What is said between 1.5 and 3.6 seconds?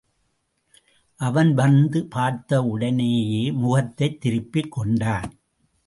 வந்து பார்த்தவுடனேயே